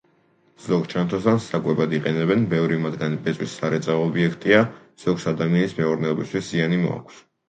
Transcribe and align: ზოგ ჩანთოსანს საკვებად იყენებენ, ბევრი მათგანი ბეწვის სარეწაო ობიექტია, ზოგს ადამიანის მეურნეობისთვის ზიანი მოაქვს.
ზოგ 0.67 0.85
ჩანთოსანს 0.91 1.49
საკვებად 1.49 1.91
იყენებენ, 1.97 2.45
ბევრი 2.53 2.79
მათგანი 2.85 3.19
ბეწვის 3.27 3.53
სარეწაო 3.59 3.99
ობიექტია, 4.05 4.63
ზოგს 5.05 5.27
ადამიანის 5.33 5.77
მეურნეობისთვის 5.81 6.49
ზიანი 6.49 6.81
მოაქვს. 6.87 7.21